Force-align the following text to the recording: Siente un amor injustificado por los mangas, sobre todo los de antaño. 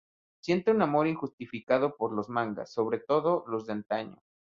Siente 0.39 0.71
un 0.71 0.81
amor 0.81 1.05
injustificado 1.05 1.95
por 1.95 2.11
los 2.11 2.27
mangas, 2.27 2.73
sobre 2.73 2.97
todo 2.97 3.43
los 3.45 3.67
de 3.67 3.73
antaño. 3.73 4.23